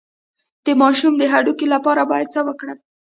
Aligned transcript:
د 0.65 0.67
ماشوم 0.81 1.13
د 1.17 1.23
هډوکو 1.31 1.65
لپاره 1.73 2.01
باید 2.11 2.33
څه 2.35 2.41
وکړم؟ 2.47 2.77